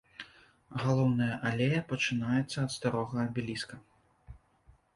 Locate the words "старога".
2.79-3.17